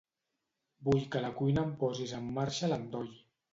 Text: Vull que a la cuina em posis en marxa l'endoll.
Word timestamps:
Vull 0.87 1.03
que 1.15 1.19
a 1.19 1.21
la 1.27 1.31
cuina 1.43 1.67
em 1.73 1.77
posis 1.85 2.17
en 2.23 2.35
marxa 2.41 2.73
l'endoll. 2.75 3.15